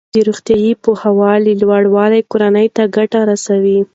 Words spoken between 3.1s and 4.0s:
رسوي.